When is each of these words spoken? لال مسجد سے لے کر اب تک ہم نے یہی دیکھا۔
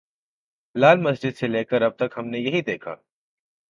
لال 0.75 0.97
مسجد 0.99 1.37
سے 1.37 1.47
لے 1.47 1.63
کر 1.63 1.81
اب 1.81 1.95
تک 1.95 2.17
ہم 2.17 2.27
نے 2.27 2.39
یہی 2.39 2.61
دیکھا۔ 2.61 2.95